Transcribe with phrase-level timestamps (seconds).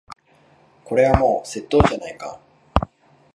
[0.83, 2.39] これはもう窃盗じゃないか。